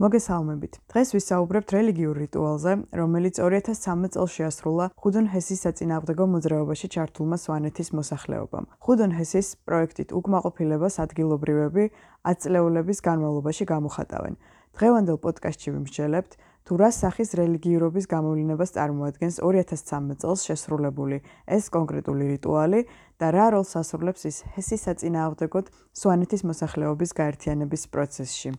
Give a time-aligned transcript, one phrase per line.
[0.00, 0.78] მოგესალმებით.
[0.88, 8.68] დღეს ვისაუბრებთ რელიგიურ რიტუალზე, რომელიც 2013 წელს შეასრულა ხუდონ ჰესის საწინააღმდეგო მოძრაობაში ჩართულმა სვანეთის მოსახლეობამ.
[8.80, 11.84] ხუდონ ჰესის პროექტით უკმაყოფილებას ადგილობრივები
[12.24, 14.34] აწლეულების განმავლობაში გამოხატავენ.
[14.72, 16.32] დღევანდელ პოდკასტში ვიმსჯელებთ,
[16.64, 22.80] თუ რა სახის რელიგიურობის გამოვლენებას წარმოადგენს 2013 წელს შესრულებული ეს კონკრეტული რიტუალი
[23.20, 28.50] და რა როლს ასრულებს ის ჰესის საწინააღმდეგოდ სვანეთის მოსახლეობის გაერთიანების პროცესში.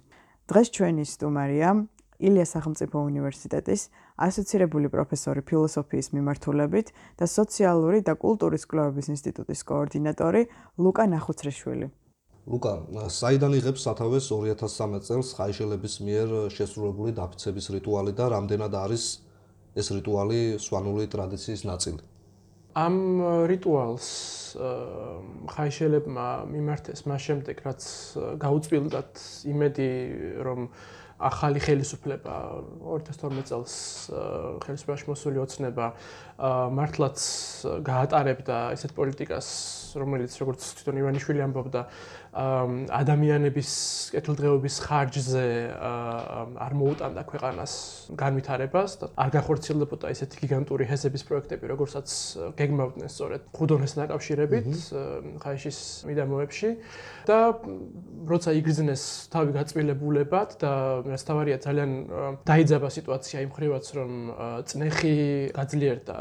[0.52, 1.70] დღეს ჩვენი სტუმარია
[2.20, 3.82] ილიას სახელმწიფო უნივერსიტეტის
[4.28, 6.88] ასოცირებული პროფესორი ფილოსოფიის მიმართულებით
[7.20, 10.42] და სოციალური და კულტურის კვლევების ინსტიტუტის კოორდინატორი
[10.84, 11.88] ლუკა ნახუცრიშვილი.
[12.44, 12.74] ლუკა,
[13.08, 19.04] საიდან იღებს სათავეს 2013 წელს ხაიშელების მიერ შესრულებული დაფიცების რიტუალი და რამდენად არის
[19.80, 22.13] ეს რიტუალი სვანული ტრადიციის ნაწილი?
[22.74, 22.96] ამ
[23.50, 24.08] რიტუალს
[25.54, 27.86] ხაიშელებმა მიმართეს მას შემდეგ რაც
[28.42, 29.24] გაუწვილდათ
[29.54, 29.90] იმედი
[30.48, 30.68] რომ
[31.24, 32.36] ახალი ხელისუფლება
[32.84, 33.74] 2012 წელს
[34.66, 35.92] ხელისუფლებაში მოსული ოცნება
[36.74, 37.20] მართლაც
[37.86, 39.48] გაატარებდა ესეთ პოლიტიკას
[40.02, 41.82] რომელიც როგორც თვითონ ივანიშვილი ამბობდა
[42.34, 43.72] ადამიანების
[44.14, 45.46] კეთილდღეობის ხარჯზე
[46.66, 47.74] არ მოუტანდა ქვეყანას
[48.18, 52.10] განვითარებას და არ გახორციელებოდა ესეთი გიგანტური ჰესების პროექტები, როგორცაც
[52.58, 54.70] გეგმავდნენ სწორედ ხუდონეს ნაკავშირებით
[55.46, 56.70] ხაიშის მიდამოებში.
[57.24, 57.56] და
[58.28, 60.72] როცა იგრძნეს თავი გაწმილებულებად და
[61.08, 61.92] მასთავარია ძალიან
[62.48, 64.12] დაიძაბა სიტუაცია იმ ხრივაც რომ
[64.68, 65.16] წნეხი
[65.56, 66.18] გაძლიერდა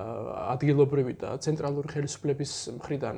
[0.55, 3.17] ადგილობრივი და ცენტრალური ხელისუფლების მხრიდან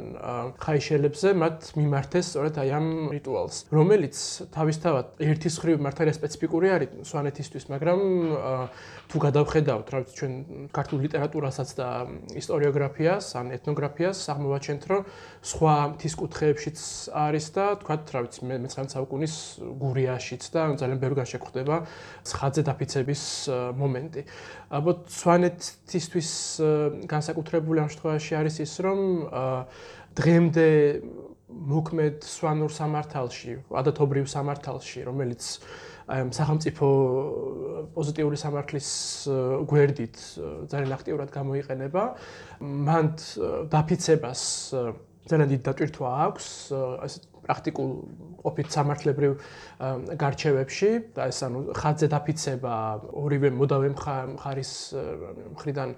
[0.64, 4.16] ხაიშელებზე მათ მიმართეს სწორედ აი ამ ამ რიტუალს, რომელიც
[4.52, 8.00] თავისთავად ერთის ხრივ მართალია სპეციფიკური არის სვანეთისთვის, მაგრამ
[9.08, 10.32] თუ გადავხედავთ, რა ვიცი, ჩვენ
[10.76, 11.88] ქართულ ლიტერატურასაც და
[12.40, 15.02] ისტორიოგრაფიას, ან ეთნოგრაფიას, აღმოვაჩენთ, რომ
[15.44, 16.78] სხვა მთის კუთხეებშიც
[17.24, 19.34] არის და თქვა, რა ვიცი, მე-19 საუკუნის
[19.80, 21.76] გურიაშიც და ძალიან ბევრგან შეხვდება
[22.28, 23.22] ცხადზე დაფიცების
[23.80, 24.22] მომენტი.
[24.74, 26.30] ალბათ სვანეთისთვის
[27.08, 28.98] განსაკუთრებული ამ შემთხვევაში არის ის, რომ
[30.14, 30.68] დღემდე
[31.54, 35.48] მოქმედ სვანურ სამართალში, ადათობრივ სამართალში, რომელიც
[36.04, 36.88] აი სახელმწიფო
[37.94, 38.88] პოზიტიური სამართლის
[39.70, 40.18] გვერდით
[40.72, 42.02] ძალიან აქტიურად გამოიყენება,
[42.60, 43.08] მან
[43.72, 44.42] დაფიცებას
[45.24, 46.46] ძალიან დიდი დატვირთვა აქვს,
[47.06, 47.14] ეს
[47.44, 47.90] პრაქტიკულ
[48.44, 49.32] ყოფით სამართლებრივ
[50.20, 50.90] გარჩევებში.
[51.16, 52.74] და ეს ანუ ხაძე დაფიცება
[53.12, 54.72] ორივე მოდავე მხარის
[55.54, 55.88] მხრიდან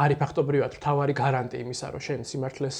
[0.00, 2.78] არის ფაქტობრივად მთავარი გარანტი იმისა, რომ შენ სიმართლეს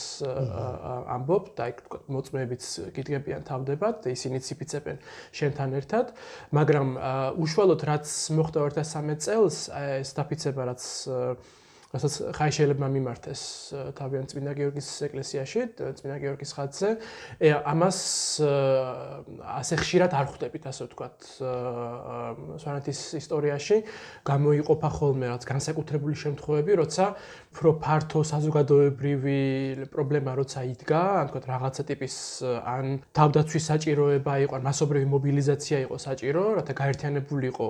[1.17, 1.79] ამბობ და იქ
[2.09, 2.65] მოწმეებიც
[2.97, 4.97] გიდგებიან თავდებად და ისინი ციფიცებენ
[5.37, 6.07] შენთან ერთად,
[6.53, 6.89] მაგრამ
[7.41, 8.07] უშუალოდ რაც
[8.37, 10.83] მოხდა 2013 წელს ეს დაფიცება რაც
[11.91, 13.41] რასაც ხაიშელებმა მიმართეს
[13.99, 16.89] თავიანთ წმინდა გიორგის ეკლესიაში, წმინდა გიორგის ხატზე.
[17.67, 17.99] ამას
[19.59, 21.19] ასე ხშირად არ ხვდებით, ასე ვთქვათ,
[22.63, 23.77] სვანეთის ისტორიაში
[24.23, 27.05] გამოიყოფა ხოლმე რაც განსაკუთრებული შემთხვევები, როცა
[27.59, 29.41] უფრო ფართო საზოგადოებრივი
[29.91, 32.15] პრობლემა როცა იდგა, ან თქო რაღაცა ტიპის
[32.71, 37.67] ან თავდაცვის საჭიროება იყო, ან მასობრივი მობილიზაცია იყო საჭირო, რათა გაერთიანებული იყო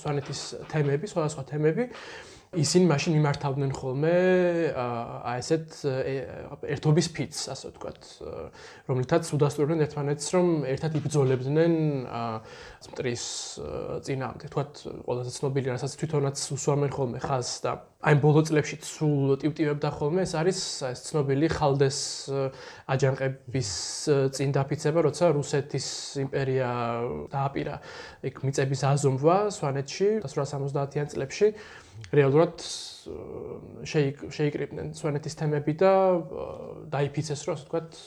[0.00, 0.40] სვანეთის
[0.72, 1.84] თემები, სხვადასხვა თემები.
[2.56, 4.12] ისინი მაშინ მიმართავდნენ ხოლმე
[4.72, 5.74] აა ესეთ
[6.76, 8.08] ერთობის ფიცს, ასე ვთქვათ,
[8.88, 11.74] რომლითაც უდასტურებდნენ ერთმანეთს, რომ ერთად იბრძოლებდნენ
[12.86, 13.24] მტრის
[14.06, 14.48] წინააღმდეგ.
[14.48, 14.72] ვთქვათ,
[15.02, 20.32] ყველაზე ცნობილი რასაც თვითონაც უსვამენ ხოლმე ხაზს და აი ბოლო წლებში სულ ტივტივებდა ხოლმე, ეს
[20.38, 21.98] არის ეს ცნობილი ხალდეს
[22.86, 23.70] აჯანყების
[24.38, 25.86] წინ დაფიცება, როცა რუსეთის
[26.22, 26.70] იმპერია
[27.34, 27.76] დააპირა
[28.30, 31.48] იქ მიწების აზომვა სვანეთში 1870-იან წლებში.
[32.14, 32.62] რეალურად
[33.90, 35.92] შეიკრიბნენ სვანეთის თემები და
[36.94, 37.98] დაიფიცეს რომ ასე ვთქვათ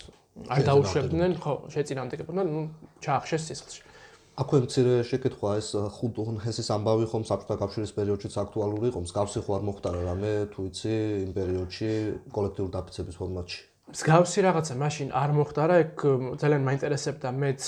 [0.55, 2.61] არ დაუშვებდნენ ხო შეწინამდეგებდნენ ნუ
[3.03, 3.90] ჩაახშეს სისხლში
[4.39, 5.69] აქვე მცირე შეკითხვა ეს
[5.99, 8.99] ხუთონ ჰესის ამბავი ხომ საბჭოთა კავშირის პერიოდშიც აქტუალური იყო.
[9.03, 10.93] მსგავსი ხო არ მოხდა რამე თუ იცი
[11.27, 11.89] იმ პერიოდში
[12.31, 13.59] კოლექტიური დაფიცების ფორმატში.
[13.91, 15.93] მსგავსი რაღაცა მაშინ არ მოხდა რა ეგ
[16.39, 17.61] ძალიან მაინტერესებდა მეც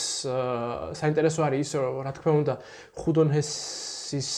[0.96, 2.54] საინტერესო არის ის რა თქმა უნდა
[2.96, 3.28] ხუთონ
[4.18, 4.30] ის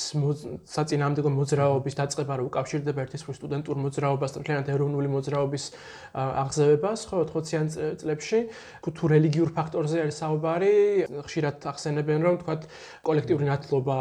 [0.70, 5.64] საწინააღმდეგო მოძრაობის დაწყება რო უკავშირდება ერთის მხრივ სტუდენტურ მოძრაობას და მთლიანად ეროვნული მოძრაობის
[6.16, 7.68] აღზევებას ხო 80-იან
[8.00, 8.40] წლებში.
[8.86, 10.74] თუ რელიგიურ ფაქტორზე არის საუბარი
[11.26, 12.56] ხშირად ახსენებენ რომ თქვა
[13.04, 13.98] კოლექტიური ნათლობა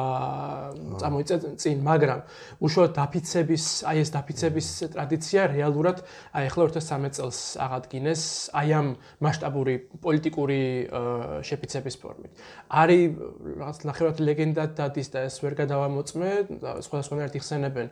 [1.00, 2.20] წამოიწა წინ მაგრამ
[2.60, 6.04] უშუალოდ დაფიცების აი ეს დაფიცების ტრადიცია რეალურად
[6.36, 8.22] აი ახლა 2013 წელს აღადგინეს
[8.54, 8.86] აი ამ
[9.24, 9.74] მასშტაბური
[10.04, 10.60] პოლიტიკური
[11.48, 12.32] შეფიცების ფორმით.
[12.68, 13.02] არის
[13.60, 16.30] რაღაც ნახევრად ლეგენდად დადის და ეს ვერ გადავამოწმე
[16.62, 17.90] და სხვადასხვანაირად იხსენებენ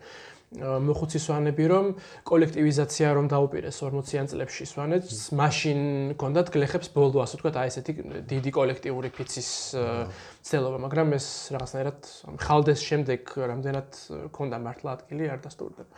[0.53, 1.87] მოხუცი სვანები რომ
[2.29, 5.81] კოლექტივიზაცია რომ დაუპირეს 40-იან წლებში სვანეთს, მაშინ
[6.21, 7.93] კონდათ გლეხებს ბოლო ასე ვთქვათ, აი ესეთი
[8.29, 9.49] დიდი კოლექტიური ფიცის
[10.45, 11.27] ცდელობა, მაგრამ ეს
[11.57, 12.01] რაღაცნაირად
[12.45, 13.89] ხალდეს შემდეგ რამდენად
[14.37, 15.89] კონდა მართლა ადგილი არ დასტურდება.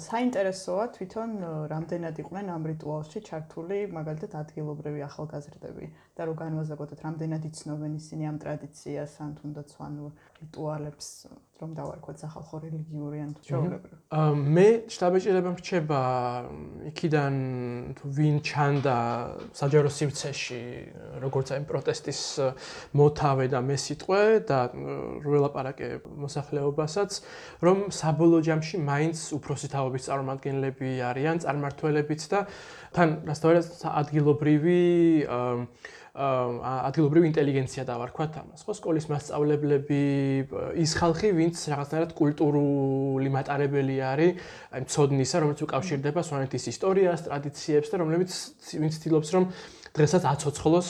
[0.00, 1.32] საინტერესოა თვითონ
[1.68, 5.88] რამდენად იყვნენ ამ რიტუალში ჩართული მაგალითად ადგილობრივი ახალგაზრდები
[6.18, 10.06] და რო განვაზოგოთ რამდენად იცნობენ ისინი ამ ტრადიციას ან თუნდაც ანუ
[10.42, 11.06] რიტუალებს
[11.58, 13.96] რომ დავარქვათ სახალხო რელიგიური ან ჩვეულებრივი.
[14.54, 16.02] მე შტაბეჭირება მრჩება
[16.90, 17.34] იქიდან
[17.98, 18.98] თუ ვინ ჩანდა
[19.58, 20.62] საჯარო სივრცეში
[21.22, 22.20] როგორც აი პროტესტის
[22.94, 24.58] მოთავე და მესიტყვე და
[25.26, 27.10] როელაპარაკე მოსახლეობასაც
[27.66, 32.46] რომ საბოლოო ჯამში მაინც უფროსი თაობის წარმომადგენლები არიან წარმართველებიც და
[32.94, 33.66] თან რასთავარად
[34.02, 34.82] ადგილობრივი
[36.18, 38.64] ადგილობრივი ინტელიგენცია დავარქვათ ამას.
[38.66, 40.02] ხო, სკოლის მასწავლებლები,
[40.82, 44.32] ის ხალხი, ვინც რაღაცნაირად კულტურული მატარებელი არის,
[44.74, 48.30] აი მწოდნისა, რომელიც უკავშირდება სვანეთის ისტორიას, ტრადიციებს და რომლებიც
[48.82, 49.44] ვინც ცდილობს რომ
[49.94, 50.88] დღესაც აცოცხლოს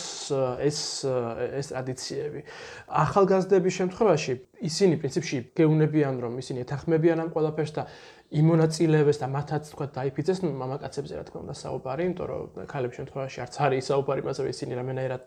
[0.64, 2.40] ეს ეს ტრადიციები.
[2.88, 4.32] ახალგაზრდების შემთხვევაში
[4.64, 7.82] ისინი პრინციპში გეუნებიან რომ ისინი ეთანხმებიან ამ ყველაფერს და
[8.28, 13.54] იმონაწილეებს და მათაც თქვა დაიფიცეს მამაკაცებზე რა თქმა უნდა საუბარი, იმიტომ რომ ქალების შემთხვევაში არც
[13.64, 15.26] არის საუბარი მასე რომ ისინი რამენერად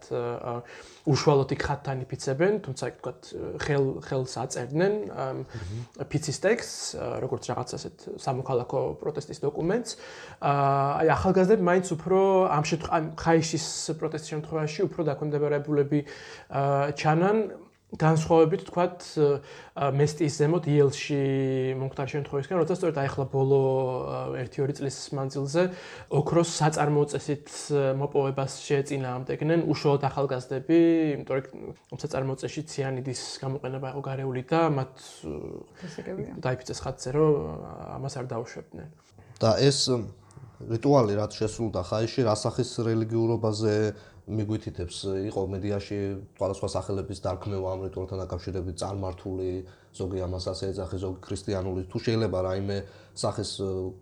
[1.09, 3.13] უშუალოდ იქ ხათთან იფიცებენ, თუმცა თქვა
[3.57, 4.93] ხელ ხელს აწერდნენ
[6.13, 6.77] ფიცის ტექსტს,
[7.25, 9.91] როგორც რაღაც ასეთ სამოქალაქო პროტესტის დოკუმენტს.
[10.45, 12.19] აი ახალგაზრდები მაინც უფრო
[12.53, 13.65] ამ შემთხვევაში ხაიშის
[13.97, 15.99] პროტესტის შემთხვევაში უფრო დაქვემდებარებულები
[17.01, 17.37] ჩანან
[17.99, 19.03] განსხვავებით თქვათ
[19.75, 21.19] მესტის ზემოთ იელში
[21.75, 23.59] მომხდარ შემთხვევისგან, როცა სწორედ აი ახლა ბოლო
[24.39, 25.63] 1-2 წლის მანძილზე
[26.07, 27.51] ოქროს საწარმოწესით
[27.99, 30.79] მოპოვებას შეეწინააღმდეგნენ უშუალოდ ახალგაზრდები,
[31.19, 31.35] იმიტომ
[31.91, 34.93] რომ საწარმოწეში ციანიდის გამოყენება იყო გარეული და მათ
[36.39, 37.31] დაიფიცეს ხათზე, რომ
[37.99, 38.88] ამას არ დაუშვებდნენ.
[39.41, 39.89] და ეს
[40.69, 43.73] რიტუალი რაც შესრულდა ხაიში, რასახის რელიგიურობაზე
[44.29, 44.97] მიგვითითებს
[45.31, 45.97] იყო მედიაში
[46.38, 49.50] სხვადასხვა სახელების დარქმევა ამ რიტუალთან დაკავშირებით წარმართული
[49.97, 51.81] ზოგი ამას ასე ეძახი ზოგი ქრისტიანული.
[51.89, 52.77] თუ შეიძლება რაიმე
[53.18, 53.51] სახის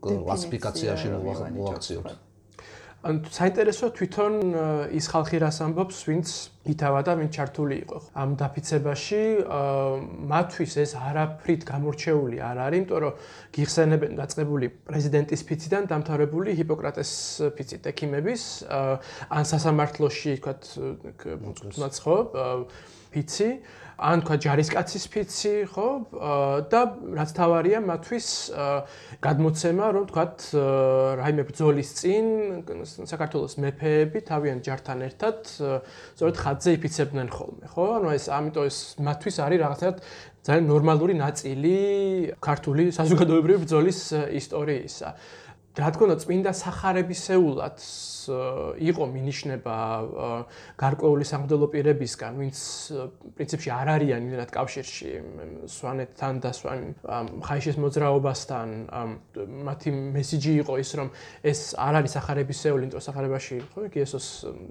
[0.03, 1.07] კლასიფიკაციაში
[1.55, 2.28] მოვაქციოთ
[2.99, 4.33] ან საინტერესოა თვითონ
[4.91, 6.27] ის ხალხი რას ამბობს, ვინც
[6.67, 7.97] ითავა და ვინც ჩართული იყო.
[8.11, 9.21] ამ დაფიცებაში,
[10.27, 13.13] მათთვის ეს არაფრით გამორჩეული არ არის, იმიტომ რომ
[13.55, 17.11] გიხსენებენ დაწყებული პრეზიდენტის ფიციდან დამთავრებული ჰიპოკრატეს
[17.55, 20.61] ფიცით ექიმების, ან სასამართლოში, თქვათ,
[21.23, 22.17] თუნდაც ხო,
[23.15, 23.49] ფიცი
[23.99, 25.87] ან თქვა ჯარისკაცის ფიცი, ხო?
[26.71, 26.81] და
[27.19, 28.27] რაც თავარია მათთვის
[29.19, 30.25] გადმოცემა, რომ თქვა
[31.19, 32.25] რაიმე ბრძოლის წინ
[33.03, 37.85] საქართველოს მეფეები თავიანთ ჯართან ერთად სწორედ ხატზე იფიცებდნენ ხოლმე, ხო?
[37.99, 39.97] ანუ ეს ამიტომ ეს მათთვის არის რაღაცნაირად
[40.47, 41.75] ძალიან ნორმალური ნაწილი
[42.39, 43.99] ქართული საზოგადოებრივი ბრძოლის
[44.39, 45.09] ისტორიისა.
[45.79, 47.77] რა თქმა უნდა, წმინდა სახარებისეულად
[48.89, 49.75] იყო მინიშნება
[50.77, 52.59] გარკვეული სამღვდელო პირებისგან, ვინც
[53.39, 55.11] პრინციპში არ არიან იმენად კავშირში
[55.65, 56.79] სვანეთთან და სვან
[57.47, 58.67] ხაიშის მოძრაობასთან.
[59.65, 61.07] მათი მესიჯი იყო ის, რომ
[61.41, 64.27] ეს არ არის სახარებისეული, იმიტომ სახარებაში, ხო, იესოს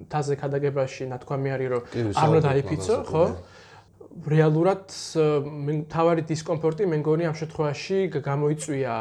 [0.07, 1.81] თაზე ქადაგებაში ნათქვამი არის, რომ
[2.15, 3.25] არ უნდა დაიფიცო, ხო?
[4.27, 4.91] რეალურად
[5.91, 8.95] თავარი დისკომფორტი მე მგონი ამ შემთხვევაში გამოიწვია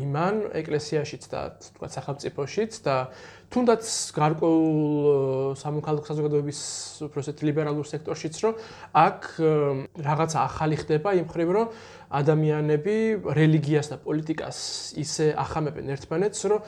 [0.00, 2.96] იმან ეკლესიაშიც და თქვა სახელმწიფოშიც და
[3.54, 3.86] თუნდაც
[4.18, 6.60] გარკვეულ სამოქალაქო საზოგადოების
[7.06, 8.54] უბრალოდ ლიბერალურ სექტორშიც რომ
[8.98, 9.20] აქ
[10.06, 11.68] რაღაცა ახალი ხდება იმ ხრივ რომ
[12.14, 12.96] ადამიანები
[13.38, 14.58] რელიგიას და პოლიტიკას
[15.02, 16.60] ისე ახამებენ ერთმანეთს რომ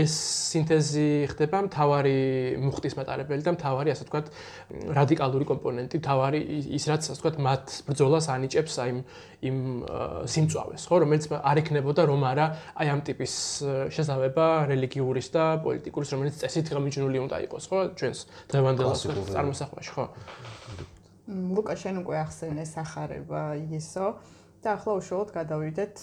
[0.00, 0.12] ეს
[0.52, 2.16] სინთეზი ხდება მთავარი
[2.64, 4.26] მუხტის მატარებელი და მთავარი ასე ვთქვათ
[4.98, 6.40] რადიკალური კომპონენტი მთავარი
[6.76, 8.90] ის რაც ასე ვთქვათ მათ ბრძოლას ანიჭებს აი
[9.42, 9.58] იმ
[10.30, 12.46] სიმწავეს ხო რომელიც არ ეკნებოდა რომ არა
[12.78, 13.34] აი ამ ტიპის
[13.90, 17.78] შესაძლებლობა რელიგიურის და პოლიტიკურის რომელიც წესით გამიჯნული უნდა იყოს, ხო?
[17.98, 18.20] ჩვენს
[18.52, 18.90] დღევანდელ
[19.34, 20.04] წარმოსახვაში, ხო?
[21.32, 23.42] ლუკა შენ უკვე ახსენე სახარება
[23.78, 24.06] ისო
[24.62, 25.94] და ახლა უშუალოდ გადავიდეთ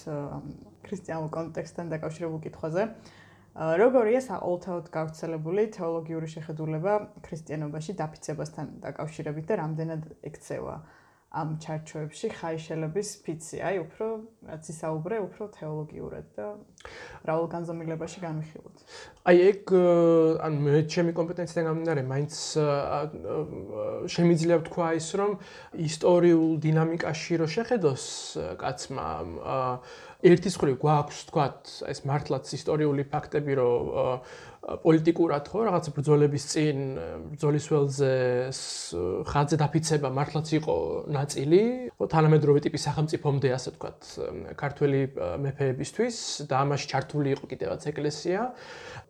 [0.83, 2.83] ქრისტიანულ კონტექსტთან დაკავშირებულ კითხვაზე.
[3.59, 6.93] როგორია საოლთაოდ გავრცელებული თეოლოგიური შეხედულება
[7.25, 10.75] ქრისტიანობაში დაფიცებასთან დაკავშირებით და რამდენად ექცევა?
[11.29, 14.05] ამ ჩარჩოებში ხაიშელების ფიცი, აი უფრო
[14.49, 16.45] რაც ისაუბრე, უფრო თეოლოგიურად და
[17.29, 18.77] რაულ განზომილებაში განვიხილოთ.
[19.29, 19.61] აი ეგ
[20.41, 22.33] ან მე ჩემი კომპეტენციიდან გამომდინარე, მაინც
[24.09, 25.31] შემიძლია ვთქვა ის, რომ
[25.85, 28.05] ისტორიულ დინამიკაში რო შეხედოს
[28.57, 29.07] კაცმა
[30.19, 31.59] ერთის მხრივ გვაქვს თქვათ
[31.93, 34.25] ეს მართლაც ისტორიული ფაქტები, რომ
[34.59, 36.77] პოლიტიკურად ხო რაღაც ბრძოლების წინ
[37.31, 38.11] ბრძოლის ველზე
[39.31, 40.75] ხაზზე დაფიცება მართლაც იყო
[41.15, 41.61] ნაწილი,
[41.95, 43.99] ხო თანამედროვე ტიპის სახელმწიფომდე ასე ვთქვათ,
[44.59, 45.01] ქართველი
[45.47, 46.17] მეფეებისთვის
[46.51, 48.39] და ამაში ჩართული იყო კიდევაც ეკლესია.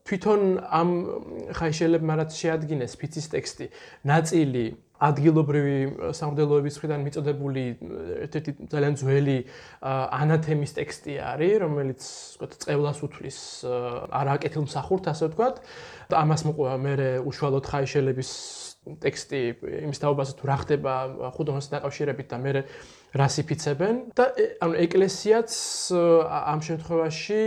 [0.06, 0.89] თვითონ ამ
[1.58, 3.65] ხაი შეიძლება მარაც შეადგინეს ფიცის ტექსტი,
[4.06, 4.65] ნაწილი
[5.00, 7.63] ადგილობრივი სამღვდელოების მხრიდან მიწოდებული
[8.27, 9.38] ერთ-ერთი ძალიან ძველი
[9.88, 12.01] ანათემის ტექსტი არის, რომელიც
[12.36, 13.39] ვთქვათ, წევლას უთვლის
[14.20, 15.38] არაკეთილ მსახურთ, ასე ვთქვათ.
[16.10, 16.96] ამას მოყვება მე
[17.29, 18.31] უშუალოდ ხაიშელების
[19.03, 19.39] ტექსტი
[19.86, 20.93] იმის თაობაზე თუ რა ხდება
[21.36, 22.51] ხუდონას დაკავშირებით და მე
[23.19, 24.25] რასიფიცებენ და
[24.65, 25.51] ანუ ეკლესიაც
[25.93, 27.43] ამ შემთხვევაში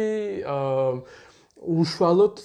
[0.46, 1.30] აა
[1.62, 2.40] უშუალოდ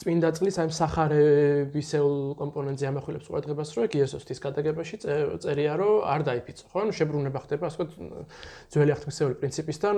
[0.00, 4.96] წმინდა წყლის აი სახარებისეულ კომპონენტზე ამახვილებს ყურადღებას, რომ ეგ იესოსთვის გადაგებაში
[5.44, 6.78] წერია, რომ არ დაიფიცო, ხო?
[6.84, 7.90] ანუ შებრუნება ხდება, ასე ვთქვათ,
[8.72, 9.94] ძველი აღთქმისეული პრინციპისთან,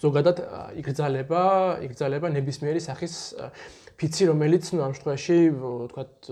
[0.00, 0.36] ზოგადად
[0.80, 1.42] იგრძალება,
[1.84, 3.14] იგრძალება ნებისმიერი სახის
[3.94, 6.28] ფიცი, რომელიც ნუ ამ შემთხვევაში ვთქვათ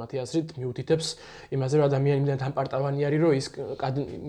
[0.00, 1.06] მათი აზრით მიუთითებს
[1.52, 3.46] იმაზე, რომ ადამიანი იმდან თანპარტავანი არის, რომ ის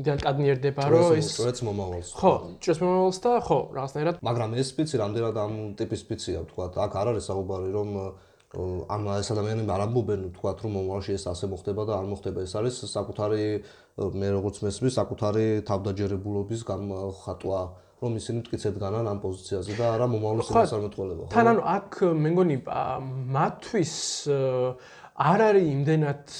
[0.03, 2.09] იმდან კადნიერდება, რომ ის სწორედ მომავალს.
[2.11, 4.15] ხო, ჭრეს მომავალს და ხო, რაღაცნაირად.
[4.19, 6.83] მაგრამ ეს ფიცი რამდენად ამ ტიპის ფიცია, ვთქვათ, ვთქვათ.
[6.87, 7.89] აქ არ არის საუბარი რომ
[8.53, 12.53] ამ ეს ადამიანები არ ამბობენ თქვათ რომ მომავალში ეს ასე მოხდება და არ მოხდება ეს
[12.53, 13.45] არის საკუთარი
[13.97, 17.61] მე როგორც მესმის საკუთარი თავდაჯერებულობის გამოხატვა
[18.03, 22.29] რომ ისინი მткиცად განან ამ პოზიციაზე და არა მომავლის მოსარმეტყველება ხო თან ანუ აქ მე
[22.35, 22.57] მგონი
[23.33, 23.93] მათთვის
[25.13, 26.31] არ არის იმდენად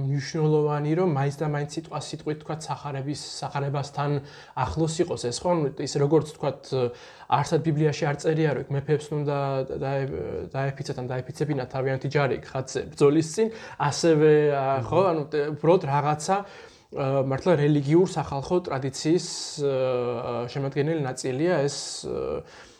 [0.00, 4.10] მნიშვნელოვანი რომ მაინც და მაინც სიტყვა სიტყვით თქვა სახარების სახარებასთან
[4.64, 5.22] ახლოს იყოს.
[5.28, 5.52] ეს ხო
[5.84, 6.50] ის როგორც თქვა
[7.36, 9.38] არსად ბიბლიაში არ წერია რომ მეფეებს უნდა
[10.56, 13.48] დაეფიცათ ან დაეფიცებინა თავიანთი ჯარი ხაცე ბძოლის წინ.
[13.76, 14.32] ასევე
[14.88, 15.22] ხო ანუ
[15.60, 16.36] უბრალოდ რაღაცა
[16.96, 19.26] მართლა რელიგიურ სახალხო ტრადიციის
[20.48, 21.76] შემოადგენელი ნაწილია ეს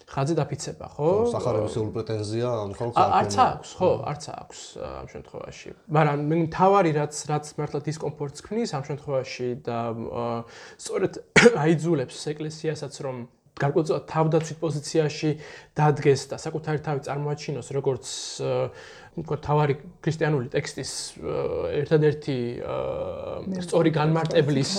[0.07, 1.09] ხაზი დაფიცება, ხო?
[1.35, 5.71] სახარებისეული პრეტენზია ამ ხალხს არ არც აქვს, ხო, არც აქვს ამ შემთხვევაში.
[5.99, 9.79] მაგრამ მე თავარი რაც რაც მართლა დისკომფორტს ქმნის ამ შემთხვევაში და
[10.79, 11.13] სწორედ
[11.67, 13.17] აიძულებს ეკლესიასაც რომ
[13.57, 15.31] გარკვეულწილად თავდაცვით პოზიციაში
[15.79, 18.07] დადგეს და საკუთარი თავი წარმოაჩინოს როგორც
[19.17, 20.91] თქვა თავარი ქრისტიანული ტექსტის
[21.81, 22.37] ერთადერთი
[23.65, 24.73] სწორი განმარტებლის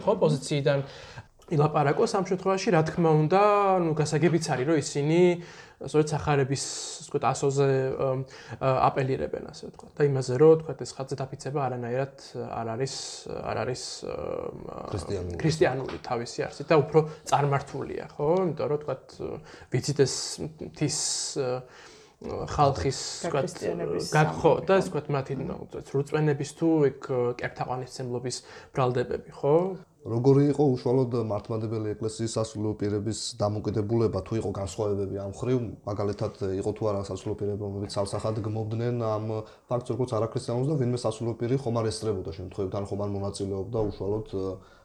[0.00, 0.84] ხო პოზიციიდან
[1.46, 3.42] ილაპარაკოს ამ შემთხვევაში რა თქმა უნდა
[3.86, 5.20] ნუ გასაგებიც არის რომ ისინი
[5.78, 6.64] სწორედ სახარების
[7.06, 7.68] თქვა ასოზე
[8.66, 12.14] აპელირებენ ასე თქვა და იმაზე რომ თქვა ეს ხაზზე დაფიცება არანაირად
[12.50, 12.94] არ არის
[13.30, 13.82] არ არის
[14.90, 15.38] ქრისტიანული.
[15.38, 16.98] ქრისტიანული თავისი არსით და უფრო
[17.30, 18.28] წარმართულია ხო?
[18.42, 18.96] იმიტომ რომ თქვა
[19.70, 20.14] ვიცით ეს
[20.74, 20.98] თის
[22.26, 22.98] ხალხის
[23.28, 23.40] თქვა
[24.16, 25.34] გაგხო და თქვა მათი
[25.94, 26.98] რუწმენების თუ ეგ
[27.38, 28.36] კერტაყვანისმცემლობის
[28.72, 29.54] ბრალდებები ხო
[30.06, 34.20] როგორი იყო უშუალოდ მართლმადებელი ეკლესიის სასულიერო პირების დამოკიდებულება?
[34.22, 35.58] თუ იყო განსხვავებები ამ ხრივ?
[35.88, 36.32] მაგალითად
[36.62, 39.26] იყო თუ არა სასულიერო პირები რომლებიც ალსახად გმობდნენ ამ
[39.66, 43.78] ფაქტს როგორც არაქრისტიანულს და ვინმე სასულიერო პირი ხომ არ ესწრებოდა შემთხვევით ან ხომ არ მონაწილეობდა
[43.90, 44.28] უშუალოდ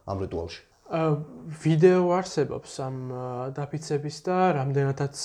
[0.09, 0.61] ამ რიტუალში?
[0.91, 2.95] ვიდეო არსებობს ამ
[3.55, 5.15] დაფიცების და რამდენადაც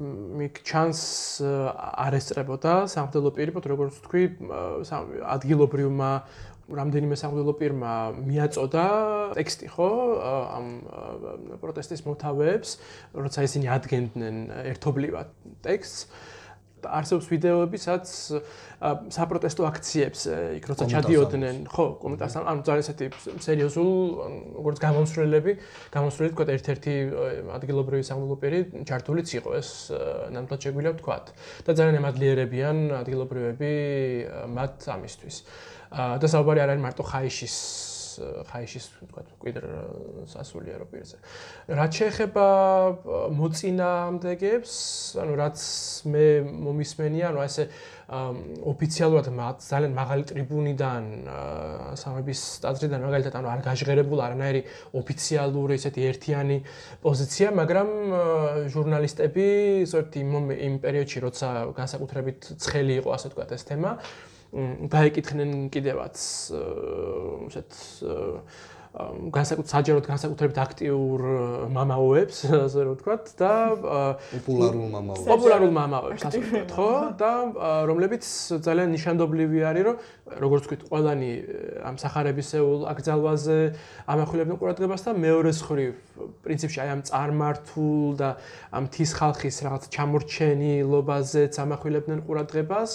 [0.00, 1.00] მიქ ჩანს
[1.44, 4.22] არ ესწრებოდა სამხედრო პირი, როგორც თქვი,
[5.36, 6.10] ადგილობრივმა
[6.70, 8.84] რამდენიმე სამღვდელო პირმა მიაწოდა
[9.38, 9.90] ტექსტი ხო
[10.56, 10.66] ამ
[11.62, 12.70] პროტესტის მოთავეებს,
[13.14, 14.36] როცა ისინი ადგენდნენ
[14.74, 15.28] ერთობლივად
[15.66, 16.06] ტექსტს.
[16.80, 18.08] არსებობს ვიდეოები, სადაც
[19.12, 20.20] საპროტესტო აქციებს
[20.56, 23.06] იქ როცა ჩადიოდნენ, ხო, კომენტარს ანუ ძალიან ესეთი
[23.44, 23.90] სერიოზულ
[24.56, 25.52] როგორც გამომსვლელები,
[25.92, 26.94] გამომსვლელი თქვა ერთ-ერთი
[27.58, 29.68] ადგილობრივი სამღვდელო პირი ჩართულიც იყო ეს
[30.32, 31.16] ნამდვილად შეგვიძლია ვთქვა.
[31.68, 33.72] და ძალიან ემადლიერებიან ადგილობრივები
[34.56, 35.36] მათ ამისთვის.
[35.90, 37.56] და საუბარი არ არის მარტო ხაიშის
[38.20, 39.64] ხაიშის თქვა კვიდრ
[40.28, 41.16] სასულიერო პირზე.
[41.72, 42.46] რაც შეეხება
[43.38, 44.72] მოწინააღმდეგებს,
[45.22, 45.58] ანუ რაც
[46.10, 46.26] მე
[46.66, 47.64] მომისმენია, ანუ ესე
[48.72, 49.30] ოფიციალურად
[49.62, 51.04] ძალიან მაღალი ტრიბუნიდან
[52.02, 54.62] სამების სტადრიდან მაგალითად ანუ არ გაჟღერებულ არანაირი
[55.00, 56.58] ოფიციალური ესეთი ერთიანი
[57.04, 57.88] პოზიცია, მაგრამ
[58.74, 59.46] ჟურნალისტები
[59.86, 63.90] ზოგადად იმ იმ პერიოდში, როცა განსაკუთრებით ცხელი იყო ასე ვთქვათ ეს თემა,
[64.50, 66.22] დაეკითხნენ კიდევაც
[67.50, 67.76] ესეთ
[68.90, 71.20] განსაკუთრებით საჯაროდ განსაკუთრებით აქტიურ
[71.70, 73.52] მამაოებს, ასე რომ ვთქვათ და
[74.34, 75.26] პოპულარულ მამაოებს.
[75.30, 76.90] პოპულარულ მამაოებს, ასე ვთქვათ, ხო?
[77.14, 77.30] და
[77.86, 78.24] რომლებიც
[78.66, 79.96] ძალიან ნიშანდობლივი არის, რომ
[80.42, 81.30] როგორც ვთქვით, ყველანი
[81.86, 83.58] ამ სახარებისეულ აკრძალვაზე
[84.10, 85.94] ამახვილებენ ყურადღებას და მეორე მხრივ,
[86.44, 88.28] პრინციპში აი ამ წარმართულ და
[88.74, 92.92] ამ თის ხალხის რაღაც ჩამორჩენილობაზეც ამახვილებენ ყურადღებას.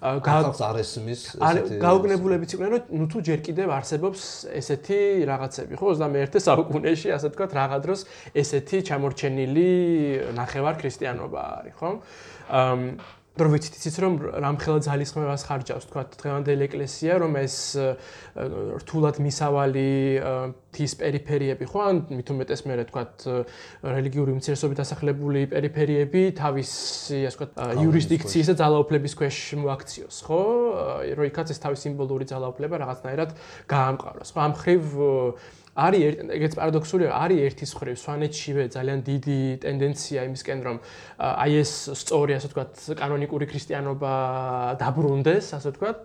[0.00, 4.20] გავს არ ესმის ესეთი გაუგნებულებიც იყვნენ, რომ ნუ თუ ჯერ კიდევ არსებობს
[4.60, 8.00] ესეთი რაღაცები, ხო, 21 საუკუნეში, ასე ვთქვათ, რაღა დროს
[8.42, 9.68] ესეთი ჩამორჩენილი
[10.36, 11.90] ნახევარ ქრისტიანობა არის, ხო?
[12.50, 15.84] აა რომ ვიცით იცით რომ რამხელა ძალისხმევას ხარჯავს.
[15.90, 17.56] თქვა დღევანდელი ეკლესია რომ ეს
[18.84, 19.90] რთულად მისავალი
[20.70, 21.80] თის პერიფერიები ხო?
[21.90, 23.02] ან მით უმეტეს მე თქვა
[23.96, 30.42] რელიგიური უმცირესობით დასახლებული პერიფერიები თავისი ასე ვთქვა იურისდიქციის და ძალაუფლების ქვეშ მოაქციოს ხო?
[31.18, 33.30] რომ იქაც ეს თავის სიმბოლური ძალაუფლება რაღაცნაირად
[33.66, 34.30] გაამყაროს.
[34.30, 34.82] ხო ამ ხრივ
[35.86, 40.76] არის ეგეც პარადოქსულია არის ერთის ხრივ სვანეთშივე ძალიან დიდი ტენდენცია იმისკენ რომ
[41.30, 41.72] აი ეს
[42.02, 44.14] სწორი ასე ვთქვათ კანონიკური ქრისტიანობა
[44.82, 46.04] დაბრუნდეს ასე ვთქვათ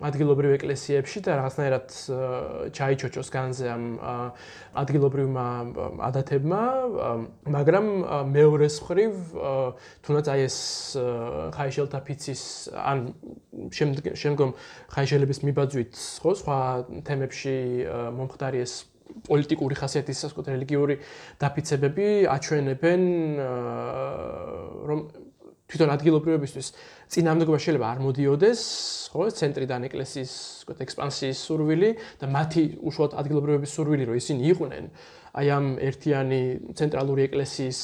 [0.00, 1.88] ადგილობრივ ეკლესიებში და რაღაცნაირად
[2.76, 3.84] ჩაიჩოჩოს განზე ამ
[4.80, 5.46] ადგილობრივმა
[6.08, 6.62] ადათებმა,
[7.56, 7.86] მაგრამ
[8.32, 9.12] მეორე მხრივ
[10.06, 10.58] თუნდაც აი ეს
[11.56, 12.42] ხაიშელთა ფიცის
[12.72, 12.98] ან
[13.70, 14.50] შემდგომ
[14.94, 15.92] ხაიშელების მიბაძვით
[16.24, 16.58] ხო სხვა
[17.04, 17.56] თემებში
[18.16, 18.72] მომხდარი ეს
[19.26, 20.96] პოლიტიკური ხასიათის ვთქვათ რელიგიური
[21.42, 23.02] დაფიცებები აჩვენებენ
[24.90, 25.00] რომ
[25.70, 26.68] თვითონ ადგილობრივებისთვის
[27.14, 28.60] წინამდებობა შეიძლება არ მოდიოდეს,
[29.14, 30.32] ხო, ცენტრიდან ეკლესიის,
[30.66, 34.84] ვთქვათ, ექსპანსიის სურვილი და მათი უშუალოდ ადგილობრივების სურვილი, რომ ისინი იყვნენ
[35.30, 36.40] აი ამ ერთიანი
[36.74, 37.80] ცენტრალური ეკლესიის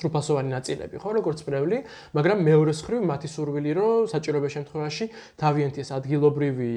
[0.00, 1.78] სრულფასოვანი ნაწილები, ხო, როგორც პრევლი,
[2.18, 5.06] მაგრამ მეორე მხრივ მათი სურვილი, რომ საჭიროების შემთხვევაში
[5.38, 6.74] თავიანთი ეს ადგილობრივი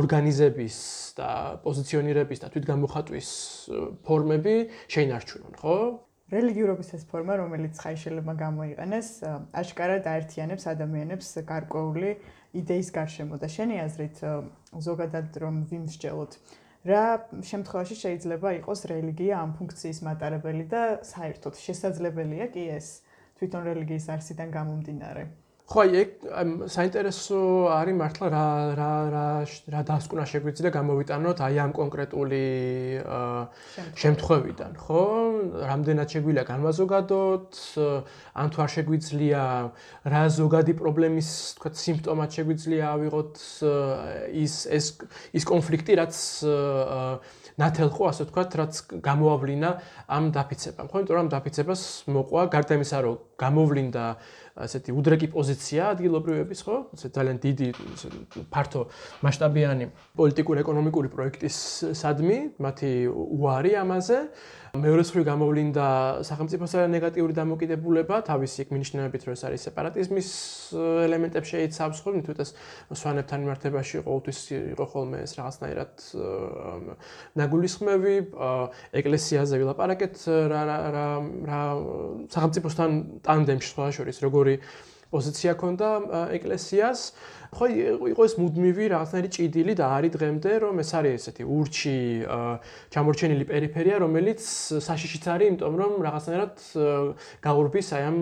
[0.00, 0.76] ორგანიზების
[1.20, 1.28] და
[1.60, 3.28] პოზიციონირების და თვითგამოხატვის
[4.00, 4.56] ფორმები
[4.88, 5.76] შეინარჩუნონ, ხო?
[6.32, 9.08] რელიგიურობის ეს ფორმა, რომელიც ხაიშელებმა გამოიყენეს,
[9.62, 12.10] აშკარად აერთიანებს ადამიანებს გარკვეული
[12.60, 14.22] იდეის გარშემო და შენი აზრით
[14.86, 16.38] ზოგადად რომ ვიმსჯელოთ
[16.86, 17.04] რა
[17.42, 22.90] შემთხვევაში შეიძლება იყოს რელიგია ამ ფუნქციის მატარებელი და საერთოდ შესაძლებელია კი ეს
[23.40, 25.24] თვითონ რელიგიის არსიდან გამომდინარე?
[25.66, 26.10] ხო აი ეგ
[26.70, 27.38] საინტერესო
[27.74, 28.42] არის მართლა რა
[28.78, 29.26] რა რა
[29.74, 32.42] რა დასკვნა შეგვიძლია გამოვიტანოთ აი ამ კონკრეტული
[33.98, 34.72] შემთხვევიდან.
[34.78, 35.02] ხო?
[35.66, 37.50] რამდენად შეგვიძლია განმაზოგადოთ
[38.38, 39.42] ან თუ არ შეგვიძლია
[40.06, 43.34] რა ზოგადი პრობლემის თქვა სიმპტომად შეგვიძლია ავიღოთ
[44.46, 44.86] ის ეს
[45.34, 46.14] ის კონფლიქტი რაც
[47.56, 49.68] ნათელყო ასე ვთქვათ რაც გამოავლინა
[50.12, 50.86] ამ დაფიცებამ.
[50.92, 51.82] ხო იმიტომ რომ დაფიცებას
[52.12, 54.04] მოყვა გარდა იმისა რომ გამოვლინდა
[54.56, 56.76] ასეთი უდრეკი პოზიცია ადგილობრივების, ხო?
[56.96, 57.66] ასე ძალიან დიდი
[58.48, 58.82] ფართო
[59.26, 59.86] მასშტაბიანი
[60.16, 61.56] პოლიტიკურ-ეკონომიკური პროექტის
[61.92, 64.18] სადმი, მათი უარი ამაზე.
[64.82, 65.86] მეორე მხრივ გამოვლინდა
[66.26, 70.28] სახელმწიფოსთან ნეგატიური დამოკიდებულება, თავისი მინიშნებით, რომ ეს არის სეპარატიზმის
[71.06, 72.10] ელემენტებს შეიცავს, ხო?
[72.26, 72.50] თუმცა ეს
[73.00, 74.40] სვანებთან მიმართებაში ყოველთვის
[74.76, 75.94] იყო ხოლმე ეს რაღაცნაირად
[77.40, 78.16] ნაგულისხმევი,
[79.00, 80.16] ეკლესიაზე ვილაპარაკეთ
[80.52, 81.06] რა რა რა
[81.48, 81.62] რა
[82.32, 82.90] სახელმწიფოსთან
[83.26, 84.54] ტანდემში სხვა შორის როგორი
[85.10, 85.88] პოზიცია ქონდა
[86.36, 87.00] ეკლესიას.
[87.56, 87.66] ხო
[88.12, 91.96] იყო ეს მუდმივი რაღაცნაირი ჭიდილი და არის დღემდე რომ ეს არის ესეთი ურჩი
[92.92, 94.40] ჩამორჩენილი პერიფერია რომელიც
[94.84, 96.54] საშიშიც არის იმიტომ რომ რაღაცნაირად
[97.40, 98.18] გაურბის აი ამ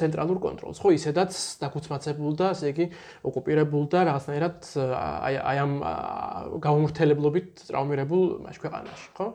[0.00, 0.80] ცენტრალურ კონტროლს.
[0.80, 2.86] ხო ისედაც დაკუცმაცებულ და ესე იგი
[3.28, 5.72] ოკუპირებულ და რაღაცნაირად აი აი ამ
[6.64, 9.26] გაუმრთელებლობით ტრავმირებულ მაშ ქვეყანაში ხო?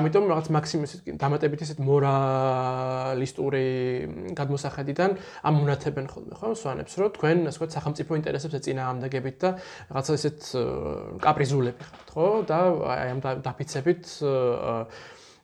[0.00, 3.66] ამიტომ რაღაც მაქსიმუმ ესეთ დამატებით ესეთ მორალისტური
[4.32, 5.10] გადმოსახედიდან
[5.44, 6.48] ამ მონათებენ ხოლმე ხო?
[6.56, 9.50] სვანებს რომ თქვენ ასე ვთქვათ სახელმწიფო ინტერესებს ეწინა ამდეგებით და
[9.90, 10.48] რაღაცა ესეთ
[11.24, 12.26] კაპრიზულები ხართ, ხო?
[12.48, 12.58] და
[12.94, 14.04] აი ამ დაფიცებით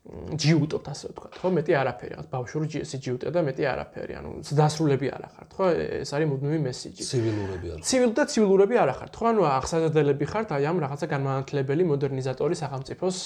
[0.01, 1.49] ჯიუტობთ ასე ვთქვათ, ხო?
[1.61, 5.67] მეტი არაფერი, რაღაც ბავშვური ჯიესი ჯიუტე და მეტი არაფერი, ანუ დასრულები არა ხართ, ხო?
[6.01, 7.03] ეს არის მუდმივი მესიჯი.
[7.05, 7.83] ცივილურები არა.
[7.85, 9.25] ცივილ და ცივილურები არა ხართ, ხო?
[9.29, 13.19] ანუ აღსაზრდელები ხართ აი ამ რაღაცა განმანათლებელი მოდერნიზატორი სახელმწიფოს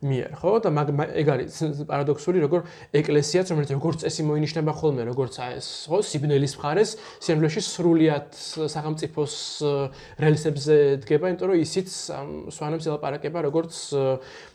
[0.00, 0.50] მიერ, ხო?
[0.64, 0.70] და
[1.12, 1.52] ეგ არის
[1.84, 2.60] პარადოქსული, როგორ
[2.96, 6.00] ეკლესიაც, რომელიც როგორც წესი მოინიშნება ხოლმე, როგორც ეს, ხო?
[6.00, 9.34] სიბნელის მხარეს, სიამბლეში სრულიად სახელმწიფოს
[10.24, 11.88] რელსებზე დგება, იმიტომ რომ ისიც
[12.48, 13.76] სვანებს ელაპარაკება როგორც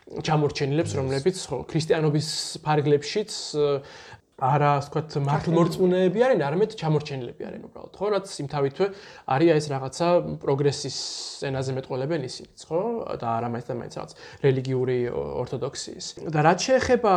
[0.07, 2.27] ჩამორჩენილებს, რომლებიც ხო ქრისტიანობის
[2.63, 3.31] ფარგლებშიც
[4.37, 8.85] არა, ასე ვთქვათ, მართლმორწმუნეები არიან, არამედ ჩამორჩენილები არიან უბრალოდ, ხო, რაც იმ თავითვე
[9.33, 10.07] არის ეს რაღაცა
[10.45, 10.97] პროგრესის
[11.49, 12.81] ენაზე მეტყოლებენ ისინიც, ხო?
[13.17, 14.13] და არა მაინც და მაინც რაღაც
[14.45, 14.99] რელიგიური
[15.41, 16.05] ორთოდოქსიის.
[16.29, 17.13] და რაც შეეხება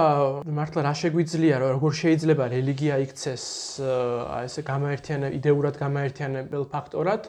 [0.49, 3.45] მართლა რა შეგვიძლია, როგორ შეიძლება რელიგია იქცეს
[3.85, 7.23] აი ესე გამაერთიანე იდეურად გამაერთიანებელ ფაქტორად,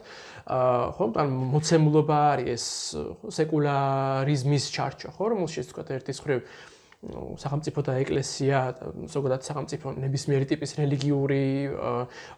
[0.48, 2.64] ხო, ან მოცემულობა არის ეს
[3.28, 6.40] სეკულარიზმის ჩარჩო, ხო, რომელშიც თქვა ერთის ხრივ
[7.02, 8.58] სახელმწიფო და ეკლესია,
[9.10, 11.42] ზოგადად სახელმწიფო ნებისმიერი ტიპის რელიგიური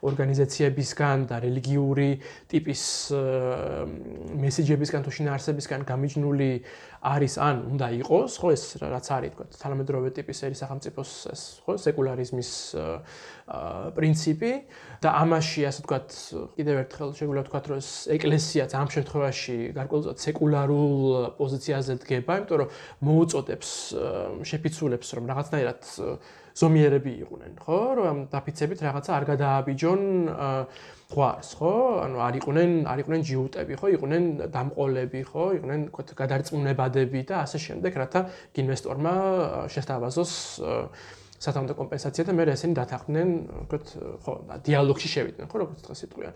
[0.09, 2.09] ორგანიზაციებისგან და რელიგიური
[2.49, 2.83] ტიპის
[4.41, 6.49] მესიჯებისგან თუ შინაარსებისგან გამიჯნული
[7.05, 11.73] არის ან უნდა იყოს, ხო ეს რაც არის თქო, თანამედროვე ტიპის ერი სახელმწიფოს ეს ხო
[11.85, 12.51] სეკულარიზმის
[13.99, 14.53] პრინციპი
[15.05, 16.09] და ამაში ასე ვთქვათ,
[16.57, 17.81] კიდევ ერთხელ შეგვიძლია ვთქვათ, რომ
[18.17, 20.97] ეკლესიაც ამ შემთხვევაში გარკვეულწოდ სეკულარულ
[21.37, 22.73] პოზიციაზე დგება, იმიტომ რომ
[23.05, 23.71] მოუწოდებს
[24.49, 25.81] შეფიცულებს, რომ რაღაცნაირად
[26.55, 27.79] ზომიერები იყვნენ, ხო?
[27.99, 30.03] რომ დაფიცებით რაღაცა არ გადააბიჯონ
[31.11, 31.73] ღვარს, ხო?
[32.07, 33.91] ანუ არ იყვნენ, არ იყვნენ ჯიუტები, ხო?
[33.99, 34.23] იყვნენ
[34.55, 35.45] დამყოლები, ხო?
[35.59, 36.07] იყვნენ თქო
[36.95, 38.21] გადარწმუნებადები და ასე შემდეგ, რათა
[38.55, 39.15] ინვესტორმა
[39.75, 40.33] შესთავაზოს
[41.45, 43.29] სათანადო კომპენსაცია და მე ესენი დათანხმდნენ,
[43.69, 43.79] თქო,
[44.25, 44.33] ხო,
[44.65, 46.35] დიალოგში შევიდნენ, ხო, როგორც დღეს იტყვიან.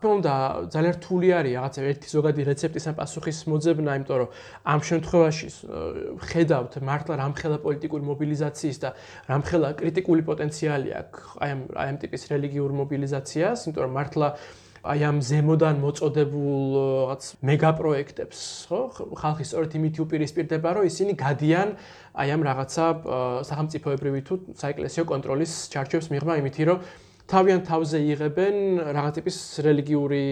[0.00, 0.32] თუმცა
[0.72, 4.28] ძალიან რთული არის რაღაცა ერთი ზოგადი რეცეპტის ან პასუხის მოძებნა, იმიტომ რომ
[4.72, 5.48] ამ შემთხვევაში
[6.24, 8.90] ხედავთ მართლა რამხელა პოლიტიკური მობილიზაციის და
[9.28, 14.28] რამხელა კრიტიკული პოტენციალი აქვს აი ამ აი ამ ტიპის რელიგიურ მობილიზაციას, იმიტომ რომ მართლა
[14.80, 16.62] აი ამ ზემოდან მოწოდებულ
[17.04, 18.40] რაღაც მეგაპროექტებს,
[18.70, 18.80] ხო?
[19.12, 21.68] ხალხი სწორედ იმით უპირისპირდება, რომ ისინი გადიან
[22.16, 22.84] აი ამ რაღაცა
[23.44, 26.78] სახელმწიფოებრივი თუ საეკლესიო კონტროლის ჩარჩოებს მიღმა იმითი, რომ
[27.30, 28.56] თავიანთ თავზე იღებენ
[28.96, 30.24] რაღაც ტიპის რელიგიური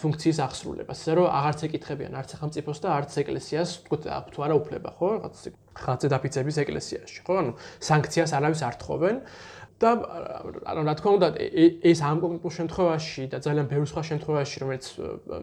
[0.00, 0.94] ფუნქციის აღსრულებას.
[0.94, 3.96] ასე რომ აღარც ეკითხებიან არც სახელმწიფოს და არც ეკლესიას, თქო,
[4.32, 5.08] თუ არა უფლება, ხო?
[5.20, 5.36] რაღაც
[5.84, 7.34] ხალხზე დაფიცების ეკლესიაში, ხო?
[7.42, 7.52] ანუ
[7.84, 9.16] სანქციას არავის არ თხოვენ.
[9.84, 9.92] და
[10.72, 11.28] ანუ რა თქმა უნდა
[11.90, 14.84] ეს ამ კონკრეტულ შემთხვევაში და ძალიან ბევრ სხვა შემთხვევაში რომელიც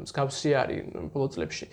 [0.06, 0.82] მსგავსი არის
[1.14, 1.66] ბოლო წლებში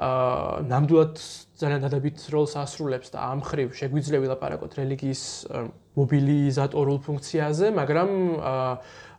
[0.00, 1.14] აა ნამდვილად
[1.54, 5.22] ძალიან დადებით როლს ასრულებს და ამ ხრივ შეგვიძლია ვილაპარაკოთ რელიგიის
[5.94, 8.10] მობილიზატორულ ფუნქციაზე, მაგრამ
[8.42, 8.70] აა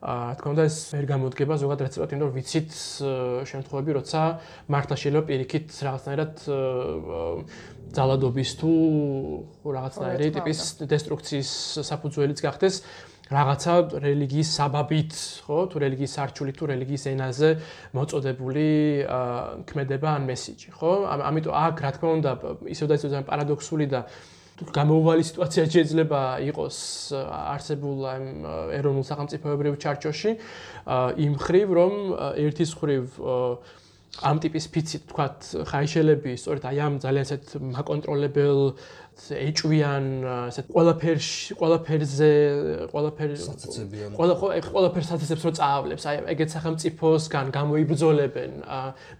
[0.03, 2.71] თქმა უნდა ეს ვერ გამოდგება ზოგადად რეცეპტად, იმიტომ რომ ვიცით
[3.49, 4.21] შემთხვევები, როცა
[4.75, 6.33] მართლა შეიძლება პირიქით რაღაცნაირად
[7.95, 8.71] ძალადობის თუ
[9.65, 11.51] რაღაცნაირი ტიპის დესტრუქციის
[11.89, 12.75] საფუძველიც გახდეს
[13.25, 13.73] რაღაცა
[14.05, 15.13] რელიგიის საბაბით,
[15.47, 17.49] ხო, თუ რელიგიის არჩული თუ რელიგიის ენაზე
[17.97, 18.67] მოწოდებული
[19.65, 20.91] ქმედება ან მესიჯი, ხო?
[21.09, 22.31] ამიტომ აქ რა თქმა უნდა
[22.69, 24.05] ისევ და ისევ ძალიან პარადოქსული და
[24.55, 26.77] გამოუვალი სიტუაცია შეიძლება იყოს
[27.27, 28.23] არსებულ ამ
[28.77, 30.31] ეროვნულ სახელმწიფოებრივ ჩარჩოში
[31.25, 31.93] იმ ხრივ რომ
[32.39, 33.03] ერთის ხრივ
[34.23, 38.59] ამ ტიპის ფიცით თქვათ ხაიშელები სწორედ აი ამ ძალიან ესეთ მაკონტროლებელ
[39.15, 40.05] ეჭვიან
[40.51, 42.29] ესეთ ყველაფერში ყველაფერზე
[42.91, 43.31] ყველაფერ
[44.15, 44.35] ყველა
[44.67, 46.03] ყველაფერს სათესებს რო წაავლებს.
[46.03, 48.51] აი ეგეთ სახელმწიფოსგან გამოიბრძოლებენ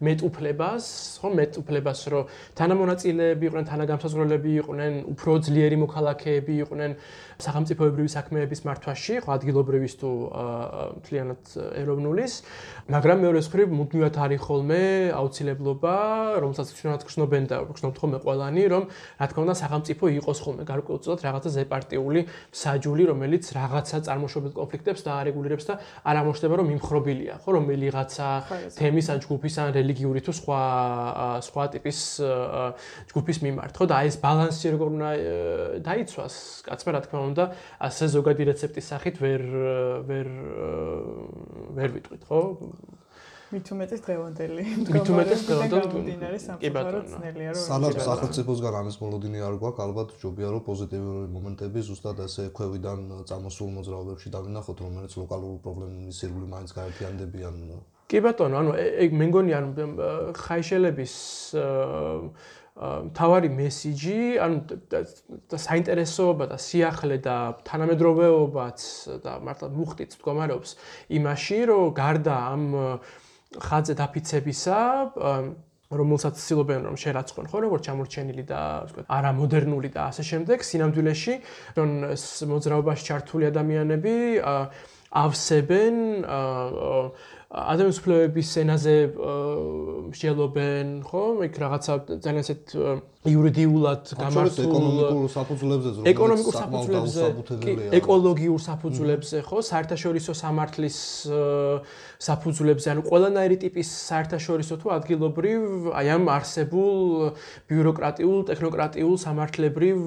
[0.03, 0.85] მეტუფლებას
[1.23, 2.21] ხო მეტუფლებას რო
[2.59, 6.91] თანამონაწილეები იყვნენ თანაგამსაზღვრელები იყვნენ უფრო ძლიერი მოქალაქეები იყვნენ.
[7.35, 10.09] სახელმწიფოებრივი საქმეების მართვაში ხო ადგილობრივის თუ
[11.03, 11.41] მთლიანად
[11.83, 12.33] ეროვნულის
[12.95, 14.83] მაგრამ მეორე მხრივ მუდმივად არის ხოლმე
[15.19, 15.95] აუცილებლობა
[16.45, 18.83] რომელსაც ჩვენად გრძნობენ და გრძნობთ ხოლმე ყველანი რომ
[19.19, 20.63] რა თქმა უნდა სახელმწიფო სახელმწიფო იყოს ხოლმე.
[20.65, 25.73] გარკვეულწილად რაღაცა ზეპარტიული საჯული, რომელიც რაღაცა წარმოშობილ კონფლიქტებს დაარეგულირებს და
[26.05, 28.27] არ ამოშთება რომ მიმხრობილია, ხო, რომ მელიღაცა
[28.79, 30.61] თემის ან ჯგუფის ან რელიგიური თუ სხვა
[31.45, 31.99] სხვა ტიპის
[33.13, 35.09] ჯგუფის მიმართ, ხო, და აი ეს ბალანსი როგორ უნდა
[35.85, 37.43] დაიცვას, კაცმა რა თქმა უნდა,
[37.85, 39.41] ასე ზოგადი რეცეპტის სახით ვერ
[40.09, 40.27] ვერ
[41.77, 42.41] ვერ ვიტყვით, ხო?
[43.55, 44.63] მით უმეტეს დღევანდელი.
[44.91, 45.89] მით უმეტეს დღევანდელი
[46.59, 47.53] კი ბატონო.
[47.55, 52.99] სანამ სახელმწიფოსგან ამის მოლოდინი არ გვაქვს ალბათ ჯობია რომ პოზიტიური მომენტები ზუსტად ასე ქვევიდან
[53.31, 57.55] წამოსულ მოძრაობებში დავინახოთ რომელიც ლოკალური პრობლემების ირგვლივ მაინც გაერთიანდებიან.
[58.11, 59.69] კი ბატონო ანუ ეგ მე მგონი ანუ
[60.35, 61.13] ხაიშელების
[62.75, 64.57] თავარი მესიჯი, ანუ
[64.91, 68.79] და საინტერესოობა და სიახლე და თანამედროვეობაც
[69.23, 70.75] და მართლა მუხტიც მდგომარეობს
[71.07, 72.63] იმაში, რომ გარდა ამ
[73.61, 74.79] ხაძე დაფიცებისა
[75.95, 80.57] რომელსაც ცდილობენ რომ შერაცხონ ხო როგორც ჩამორჩენილი და ვთქვათ არამოდერნული და ასე შემდეგ.
[80.65, 81.33] სინამდვილეში
[81.77, 81.89] რომ
[82.51, 84.15] მოძრაობაში ჩართული ადამიანები
[85.15, 85.95] ავსებენ
[87.55, 88.95] ადამიანის უფლებების ენაზე
[90.09, 91.23] მსჯელობენ ხო?
[91.47, 91.93] იქ რაღაცა
[92.25, 92.63] ძალიან ესეთ
[93.31, 97.23] იურიდიულად გამართულ ეკონომიკურ საფუძვლებზე ზრუნავენ ეკონომიკურ საფუძვლებზე
[97.99, 99.57] ეკოლოგიურ საფუძვლებზე ხო?
[99.69, 100.97] საერთაშორისო სამართლის
[102.25, 106.97] საფუძვლებზე ანუ ყველანაირი ტიპის საერთაშორისო თუ ადგილობრივ აი ამ არსებულ
[107.69, 109.97] ბიუროკრატიულ ტექნოკრატიულ სამართლებრივ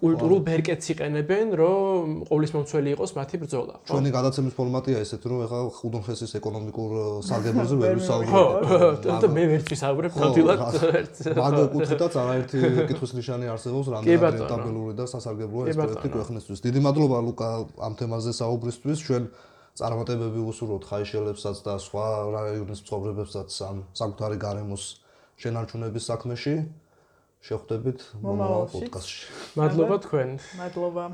[0.00, 5.60] კულტურულ ბერკეტს იყენებენ რომ ყოვლის მომცველი იყოს მათი ბრძოლა ჩვენი გადაცემის ფორმატია ესეთ რომ ეხლა
[5.80, 6.90] ხუდონხესის ეკონომიკურ
[7.24, 8.32] საგებელზე ვერ ვისაუბრებ.
[8.34, 10.60] ხო და მე ვერ ვისაუბრებ ნამდვილად
[11.40, 12.58] მაგ კუთხითაც არა ერთი
[12.90, 16.58] კითხვის ნიშანი არსებობს რამდენად რენტაბელური და სასარგებლოა ეს პროექტი ქვეყნისთვის.
[16.66, 17.48] დიდი მადლობა ლუკა
[17.86, 18.98] ამ თემაზე საუბრისთვის.
[19.06, 19.24] ჩვენ
[19.74, 24.84] წარმატებები უსურვოთ ხაიშელებსაც და სხვა რაიონის მცხოვრებებსაც ამ საკუთარი გარემოს
[25.42, 26.54] შენარჩუნების საქმეში.
[27.44, 29.24] შევხვდებით მომავალ პოდკასტში.
[29.60, 30.28] მადლობა თქვენ.
[30.56, 31.04] მადლობა.